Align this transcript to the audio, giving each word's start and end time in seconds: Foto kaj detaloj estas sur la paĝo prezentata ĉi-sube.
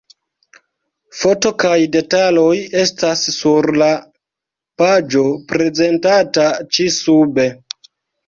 Foto 1.17 1.49
kaj 1.63 1.73
detaloj 1.95 2.55
estas 2.85 3.21
sur 3.35 3.69
la 3.83 3.91
paĝo 4.83 5.23
prezentata 5.51 6.49
ĉi-sube. 6.79 7.47